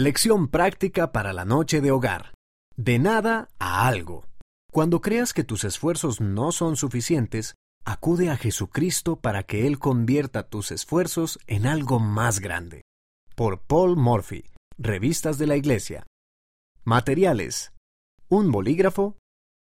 Lección 0.00 0.48
práctica 0.48 1.12
para 1.12 1.34
la 1.34 1.44
noche 1.44 1.82
de 1.82 1.90
hogar. 1.90 2.32
De 2.74 2.98
nada 2.98 3.50
a 3.58 3.86
algo. 3.86 4.24
Cuando 4.72 5.02
creas 5.02 5.34
que 5.34 5.44
tus 5.44 5.62
esfuerzos 5.64 6.22
no 6.22 6.52
son 6.52 6.76
suficientes, 6.76 7.54
acude 7.84 8.30
a 8.30 8.38
Jesucristo 8.38 9.16
para 9.16 9.42
que 9.42 9.66
Él 9.66 9.78
convierta 9.78 10.48
tus 10.48 10.70
esfuerzos 10.70 11.38
en 11.46 11.66
algo 11.66 11.98
más 11.98 12.40
grande. 12.40 12.80
Por 13.34 13.60
Paul 13.60 13.98
Murphy, 13.98 14.46
Revistas 14.78 15.36
de 15.36 15.46
la 15.46 15.56
Iglesia. 15.56 16.06
Materiales. 16.82 17.74
Un 18.30 18.50
bolígrafo, 18.50 19.18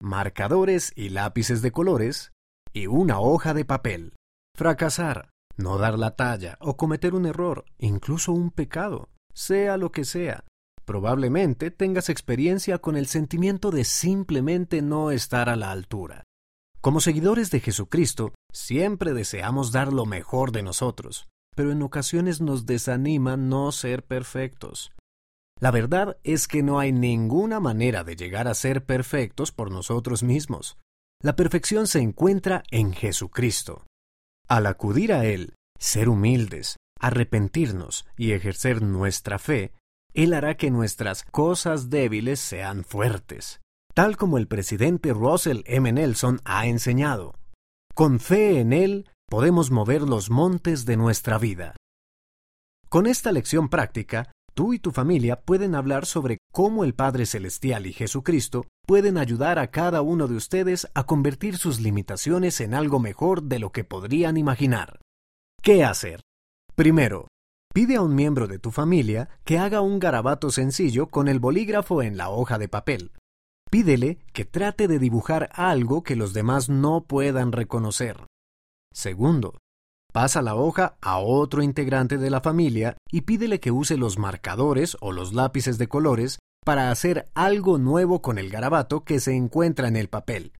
marcadores 0.00 0.94
y 0.96 1.10
lápices 1.10 1.60
de 1.60 1.70
colores, 1.70 2.32
y 2.72 2.86
una 2.86 3.20
hoja 3.20 3.52
de 3.52 3.66
papel. 3.66 4.14
Fracasar, 4.56 5.28
no 5.58 5.76
dar 5.76 5.98
la 5.98 6.16
talla 6.16 6.56
o 6.60 6.78
cometer 6.78 7.12
un 7.12 7.26
error, 7.26 7.66
incluso 7.76 8.32
un 8.32 8.50
pecado, 8.50 9.10
sea 9.34 9.76
lo 9.76 9.92
que 9.92 10.04
sea. 10.04 10.44
Probablemente 10.84 11.70
tengas 11.70 12.08
experiencia 12.08 12.78
con 12.78 12.96
el 12.96 13.06
sentimiento 13.06 13.70
de 13.70 13.84
simplemente 13.84 14.82
no 14.82 15.10
estar 15.10 15.48
a 15.48 15.56
la 15.56 15.70
altura. 15.70 16.24
Como 16.80 17.00
seguidores 17.00 17.50
de 17.50 17.60
Jesucristo, 17.60 18.34
siempre 18.52 19.14
deseamos 19.14 19.72
dar 19.72 19.92
lo 19.92 20.04
mejor 20.04 20.52
de 20.52 20.62
nosotros, 20.62 21.26
pero 21.56 21.72
en 21.72 21.82
ocasiones 21.82 22.42
nos 22.42 22.66
desanima 22.66 23.36
no 23.38 23.72
ser 23.72 24.04
perfectos. 24.04 24.92
La 25.60 25.70
verdad 25.70 26.18
es 26.24 26.46
que 26.46 26.62
no 26.62 26.78
hay 26.78 26.92
ninguna 26.92 27.60
manera 27.60 28.04
de 28.04 28.16
llegar 28.16 28.48
a 28.48 28.54
ser 28.54 28.84
perfectos 28.84 29.50
por 29.52 29.70
nosotros 29.70 30.22
mismos. 30.22 30.76
La 31.22 31.36
perfección 31.36 31.86
se 31.86 32.00
encuentra 32.00 32.64
en 32.70 32.92
Jesucristo. 32.92 33.86
Al 34.46 34.66
acudir 34.66 35.14
a 35.14 35.24
Él, 35.24 35.54
ser 35.78 36.10
humildes, 36.10 36.76
arrepentirnos 37.00 38.06
y 38.16 38.32
ejercer 38.32 38.82
nuestra 38.82 39.38
fe, 39.38 39.72
Él 40.12 40.32
hará 40.34 40.56
que 40.56 40.70
nuestras 40.70 41.24
cosas 41.24 41.90
débiles 41.90 42.40
sean 42.40 42.84
fuertes, 42.84 43.60
tal 43.94 44.16
como 44.16 44.38
el 44.38 44.48
presidente 44.48 45.12
Russell 45.12 45.62
M. 45.66 45.92
Nelson 45.92 46.40
ha 46.44 46.66
enseñado. 46.66 47.34
Con 47.94 48.20
fe 48.20 48.60
en 48.60 48.72
Él 48.72 49.08
podemos 49.28 49.70
mover 49.70 50.02
los 50.02 50.30
montes 50.30 50.84
de 50.84 50.96
nuestra 50.96 51.38
vida. 51.38 51.76
Con 52.88 53.06
esta 53.06 53.32
lección 53.32 53.68
práctica, 53.68 54.30
tú 54.54 54.72
y 54.72 54.78
tu 54.78 54.92
familia 54.92 55.40
pueden 55.40 55.74
hablar 55.74 56.06
sobre 56.06 56.38
cómo 56.52 56.84
el 56.84 56.94
Padre 56.94 57.26
Celestial 57.26 57.86
y 57.86 57.92
Jesucristo 57.92 58.66
pueden 58.86 59.18
ayudar 59.18 59.58
a 59.58 59.70
cada 59.70 60.02
uno 60.02 60.28
de 60.28 60.36
ustedes 60.36 60.88
a 60.94 61.04
convertir 61.04 61.56
sus 61.56 61.80
limitaciones 61.80 62.60
en 62.60 62.74
algo 62.74 63.00
mejor 63.00 63.42
de 63.42 63.58
lo 63.58 63.72
que 63.72 63.84
podrían 63.84 64.36
imaginar. 64.36 65.00
¿Qué 65.62 65.82
hacer? 65.82 66.20
Primero, 66.74 67.28
pide 67.72 67.96
a 67.96 68.02
un 68.02 68.14
miembro 68.14 68.46
de 68.46 68.58
tu 68.58 68.70
familia 68.70 69.28
que 69.44 69.58
haga 69.58 69.80
un 69.80 69.98
garabato 69.98 70.50
sencillo 70.50 71.08
con 71.08 71.28
el 71.28 71.40
bolígrafo 71.40 72.02
en 72.02 72.16
la 72.16 72.30
hoja 72.30 72.58
de 72.58 72.68
papel. 72.68 73.12
Pídele 73.70 74.18
que 74.32 74.44
trate 74.44 74.88
de 74.88 74.98
dibujar 74.98 75.50
algo 75.52 76.02
que 76.02 76.16
los 76.16 76.32
demás 76.32 76.68
no 76.68 77.04
puedan 77.04 77.52
reconocer. 77.52 78.26
Segundo, 78.92 79.54
Pasa 80.14 80.42
la 80.42 80.54
hoja 80.54 80.96
a 81.00 81.18
otro 81.18 81.60
integrante 81.60 82.18
de 82.18 82.30
la 82.30 82.40
familia 82.40 82.96
y 83.10 83.22
pídele 83.22 83.58
que 83.58 83.72
use 83.72 83.96
los 83.96 84.16
marcadores 84.16 84.96
o 85.00 85.10
los 85.10 85.32
lápices 85.32 85.76
de 85.76 85.88
colores 85.88 86.38
para 86.64 86.92
hacer 86.92 87.28
algo 87.34 87.78
nuevo 87.78 88.22
con 88.22 88.38
el 88.38 88.48
garabato 88.48 89.02
que 89.02 89.18
se 89.18 89.34
encuentra 89.34 89.88
en 89.88 89.96
el 89.96 90.06
papel. 90.06 90.52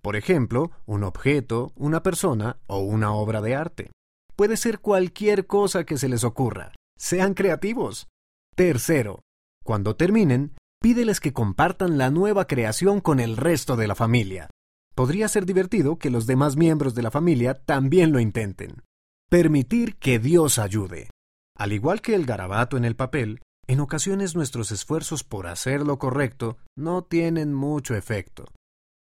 Por 0.00 0.16
ejemplo, 0.16 0.70
un 0.86 1.04
objeto, 1.04 1.72
una 1.76 2.02
persona 2.02 2.56
o 2.66 2.78
una 2.78 3.12
obra 3.12 3.42
de 3.42 3.54
arte. 3.54 3.90
Puede 4.36 4.56
ser 4.56 4.80
cualquier 4.80 5.46
cosa 5.46 5.84
que 5.84 5.98
se 5.98 6.08
les 6.08 6.24
ocurra. 6.24 6.72
Sean 6.98 7.34
creativos. 7.34 8.08
Tercero, 8.54 9.22
cuando 9.64 9.96
terminen, 9.96 10.54
pídeles 10.80 11.20
que 11.20 11.32
compartan 11.32 11.98
la 11.98 12.10
nueva 12.10 12.46
creación 12.46 13.00
con 13.00 13.20
el 13.20 13.36
resto 13.36 13.76
de 13.76 13.86
la 13.86 13.94
familia. 13.94 14.50
Podría 14.94 15.28
ser 15.28 15.46
divertido 15.46 15.98
que 15.98 16.10
los 16.10 16.26
demás 16.26 16.56
miembros 16.56 16.94
de 16.94 17.02
la 17.02 17.10
familia 17.10 17.54
también 17.54 18.12
lo 18.12 18.20
intenten. 18.20 18.82
Permitir 19.30 19.96
que 19.96 20.18
Dios 20.18 20.58
ayude. 20.58 21.08
Al 21.56 21.72
igual 21.72 22.02
que 22.02 22.14
el 22.14 22.26
garabato 22.26 22.76
en 22.76 22.84
el 22.84 22.96
papel, 22.96 23.40
en 23.66 23.80
ocasiones 23.80 24.34
nuestros 24.34 24.72
esfuerzos 24.72 25.24
por 25.24 25.46
hacer 25.46 25.86
lo 25.86 25.98
correcto 25.98 26.58
no 26.76 27.04
tienen 27.04 27.54
mucho 27.54 27.94
efecto. 27.94 28.46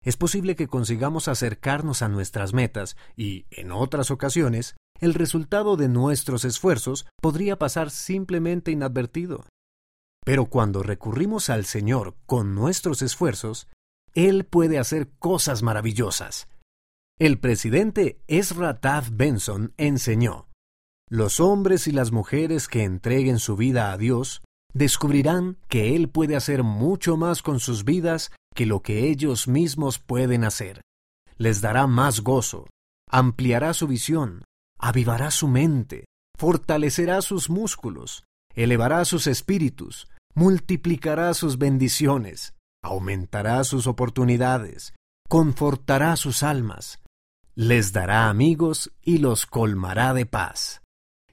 Es 0.02 0.16
posible 0.16 0.56
que 0.56 0.68
consigamos 0.68 1.28
acercarnos 1.28 2.02
a 2.02 2.08
nuestras 2.08 2.52
metas 2.52 2.96
y, 3.16 3.46
en 3.50 3.72
otras 3.72 4.10
ocasiones, 4.10 4.76
el 5.00 5.14
resultado 5.14 5.76
de 5.76 5.88
nuestros 5.88 6.44
esfuerzos 6.44 7.06
podría 7.20 7.58
pasar 7.58 7.90
simplemente 7.90 8.70
inadvertido. 8.70 9.44
Pero 10.24 10.46
cuando 10.46 10.82
recurrimos 10.82 11.50
al 11.50 11.64
Señor 11.64 12.16
con 12.26 12.54
nuestros 12.54 13.02
esfuerzos, 13.02 13.68
Él 14.14 14.44
puede 14.44 14.78
hacer 14.78 15.10
cosas 15.18 15.62
maravillosas. 15.62 16.48
El 17.18 17.38
presidente 17.38 18.20
Ezra 18.28 18.80
Taft 18.80 19.10
Benson 19.12 19.72
enseñó, 19.76 20.48
Los 21.08 21.40
hombres 21.40 21.86
y 21.86 21.92
las 21.92 22.12
mujeres 22.12 22.68
que 22.68 22.84
entreguen 22.84 23.38
su 23.38 23.56
vida 23.56 23.92
a 23.92 23.96
Dios 23.96 24.42
descubrirán 24.74 25.56
que 25.68 25.96
Él 25.96 26.08
puede 26.08 26.36
hacer 26.36 26.62
mucho 26.62 27.16
más 27.16 27.42
con 27.42 27.58
sus 27.58 27.84
vidas 27.84 28.30
que 28.54 28.66
lo 28.66 28.82
que 28.82 29.08
ellos 29.08 29.48
mismos 29.48 29.98
pueden 29.98 30.44
hacer. 30.44 30.82
Les 31.36 31.60
dará 31.60 31.86
más 31.86 32.20
gozo, 32.20 32.66
ampliará 33.08 33.72
su 33.72 33.86
visión, 33.86 34.44
avivará 34.78 35.30
su 35.30 35.48
mente, 35.48 36.04
fortalecerá 36.36 37.20
sus 37.22 37.50
músculos, 37.50 38.24
elevará 38.54 39.04
sus 39.04 39.26
espíritus, 39.26 40.08
multiplicará 40.34 41.34
sus 41.34 41.58
bendiciones, 41.58 42.54
aumentará 42.82 43.64
sus 43.64 43.86
oportunidades, 43.86 44.94
confortará 45.28 46.16
sus 46.16 46.42
almas, 46.42 47.00
les 47.54 47.92
dará 47.92 48.28
amigos 48.28 48.92
y 49.02 49.18
los 49.18 49.46
colmará 49.46 50.14
de 50.14 50.26
paz. 50.26 50.80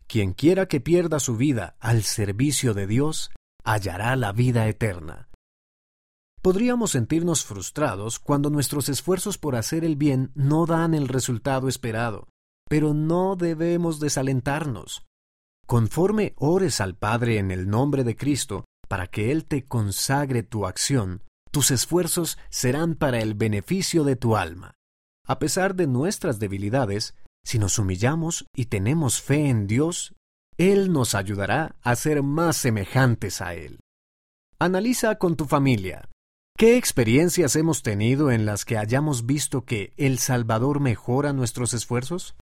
Quien 0.08 0.34
quiera 0.34 0.68
que 0.68 0.82
pierda 0.82 1.20
su 1.20 1.38
vida 1.38 1.76
al 1.80 2.04
servicio 2.04 2.74
de 2.74 2.88
Dios, 2.88 3.32
hallará 3.64 4.16
la 4.16 4.32
vida 4.32 4.68
eterna. 4.68 5.30
Podríamos 6.42 6.92
sentirnos 6.92 7.44
frustrados 7.44 8.20
cuando 8.20 8.52
nuestros 8.52 8.88
esfuerzos 8.90 9.40
por 9.40 9.56
hacer 9.56 9.84
el 9.84 9.96
bien 9.96 10.32
no 10.36 10.68
dan 10.68 10.94
el 10.94 11.08
resultado 11.08 11.68
esperado, 11.68 12.28
pero 12.70 12.94
no 12.94 13.36
debemos 13.36 14.00
desalentarnos. 14.00 15.06
Conforme 15.68 16.34
ores 16.38 16.82
al 16.82 16.96
Padre 16.96 17.38
en 17.38 17.52
el 17.52 17.70
nombre 17.70 18.04
de 18.04 18.16
Cristo 18.16 18.66
para 18.88 19.08
que 19.08 19.32
Él 19.32 19.46
te 19.46 19.66
consagre 19.66 20.44
tu 20.44 20.66
acción, 20.66 21.24
tus 21.52 21.72
esfuerzos 21.72 22.38
serán 22.50 22.96
para 22.96 23.20
el 23.20 23.34
beneficio 23.34 24.04
de 24.04 24.16
tu 24.16 24.36
alma. 24.36 24.76
A 25.26 25.40
pesar 25.40 25.76
de 25.76 25.88
nuestras 25.88 26.38
debilidades, 26.38 27.16
si 27.44 27.58
nos 27.60 27.80
humillamos 27.80 28.46
y 28.56 28.66
tenemos 28.66 29.22
fe 29.22 29.50
en 29.50 29.66
Dios, 29.66 30.14
Él 30.58 30.92
nos 30.92 31.16
ayudará 31.16 31.76
a 31.82 31.96
ser 31.96 32.24
más 32.24 32.58
semejantes 32.58 33.42
a 33.42 33.56
Él. 33.56 33.80
Analiza 34.60 35.16
con 35.16 35.36
tu 35.36 35.46
familia. 35.46 36.10
¿Qué 36.58 36.78
experiencias 36.78 37.56
hemos 37.56 37.84
tenido 37.84 38.32
en 38.32 38.46
las 38.46 38.66
que 38.66 38.78
hayamos 38.78 39.26
visto 39.26 39.66
que 39.66 39.94
el 39.98 40.20
Salvador 40.20 40.80
mejora 40.80 41.34
nuestros 41.34 41.74
esfuerzos? 41.74 42.36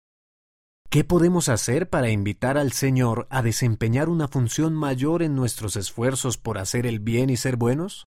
¿Qué 0.93 1.05
podemos 1.05 1.49
hacer 1.49 1.89
para 1.89 2.11
invitar 2.11 2.59
al 2.59 2.73
Señor 2.73 3.27
a 3.31 3.41
desempeñar 3.41 4.11
una 4.11 4.29
función 4.29 4.75
mayor 4.75 5.23
en 5.23 5.35
nuestros 5.35 5.77
esfuerzos 5.77 6.37
por 6.37 6.59
hacer 6.59 6.85
el 6.85 7.01
bien 7.01 7.31
y 7.31 7.39
ser 7.39 7.57
buenos? 7.57 8.01